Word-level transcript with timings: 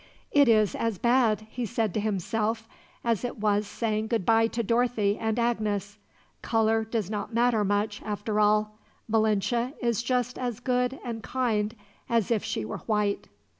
"It 0.31 0.47
is 0.49 0.73
as 0.73 0.97
bad," 0.97 1.45
he 1.51 1.63
said 1.63 1.93
to 1.93 1.99
himself, 1.99 2.67
"as 3.03 3.23
it 3.23 3.37
was 3.37 3.67
saying 3.67 4.07
goodbye 4.07 4.47
to 4.47 4.63
Dorothy 4.63 5.15
and 5.19 5.37
Agnes. 5.37 5.99
Color 6.41 6.85
does 6.85 7.11
not 7.11 7.35
matter 7.35 7.63
much, 7.63 8.01
after 8.01 8.39
all. 8.39 8.79
Malinche 9.07 9.75
is 9.79 10.01
just 10.01 10.39
as 10.39 10.59
good 10.59 10.97
and 11.05 11.21
kind 11.21 11.75
as 12.09 12.31
if 12.31 12.43
she 12.43 12.65
were 12.65 12.79
white." 12.89 13.27